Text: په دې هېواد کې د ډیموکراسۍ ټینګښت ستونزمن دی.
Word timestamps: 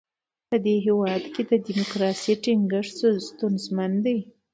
په 0.49 0.55
دې 0.65 0.75
هېواد 0.85 1.23
کې 1.33 1.41
د 1.49 1.51
ډیموکراسۍ 1.65 2.33
ټینګښت 2.43 2.97
ستونزمن 3.29 3.91
دی. 4.05 4.17